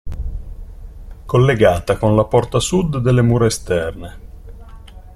[1.27, 4.17] Collegata con la porta Sud delle mura esterne.